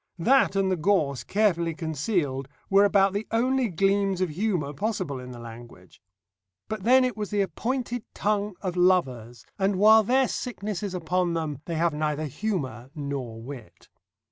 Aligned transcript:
That 0.17 0.55
and 0.55 0.71
the 0.71 0.75
gorse 0.75 1.23
carefully 1.23 1.75
concealed 1.75 2.47
were 2.71 2.85
about 2.85 3.13
the 3.13 3.27
only 3.29 3.67
gleams 3.69 4.19
of 4.19 4.29
humour 4.29 4.73
possible 4.73 5.19
in 5.19 5.29
the 5.29 5.37
language. 5.37 6.01
But 6.67 6.81
then 6.81 7.03
it 7.05 7.15
was 7.15 7.29
the 7.29 7.41
appointed 7.43 8.01
tongue 8.15 8.55
of 8.63 8.75
lovers, 8.75 9.45
and 9.59 9.75
while 9.75 10.01
their 10.01 10.27
sickness 10.27 10.81
is 10.81 10.95
upon 10.95 11.35
them 11.35 11.59
they 11.65 11.75
have 11.75 11.93
neither 11.93 12.25
humour 12.25 12.89
nor 12.95 13.39
wit. 13.43 13.89